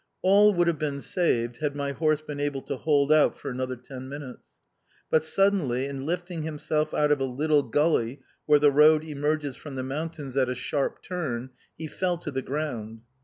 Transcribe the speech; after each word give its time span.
All 0.23 0.51
would 0.55 0.65
have 0.65 0.79
been 0.79 0.99
saved 0.99 1.57
had 1.57 1.75
my 1.75 1.91
horse 1.91 2.21
been 2.21 2.39
able 2.39 2.63
to 2.63 2.75
hold 2.75 3.11
out 3.11 3.37
for 3.37 3.51
another 3.51 3.75
ten 3.75 4.09
minutes. 4.09 4.55
But 5.11 5.23
suddenly, 5.23 5.85
in 5.85 6.07
lifting 6.07 6.41
himself 6.41 6.91
out 6.91 7.11
of 7.11 7.19
a 7.19 7.23
little 7.25 7.61
gulley 7.61 8.21
where 8.47 8.57
the 8.57 8.71
road 8.71 9.03
emerges 9.03 9.55
from 9.57 9.75
the 9.75 9.83
mountains 9.83 10.35
at 10.35 10.49
a 10.49 10.55
sharp 10.55 11.03
turn, 11.03 11.51
he 11.77 11.85
fell 11.85 12.17
to 12.17 12.31
the 12.31 12.41
ground. 12.41 13.01